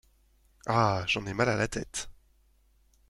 Ah! 0.65 1.05
j’en 1.05 1.27
ai 1.27 1.33
mal 1.35 1.47
à 1.47 1.55
la 1.55 1.67
tête! 1.67 2.09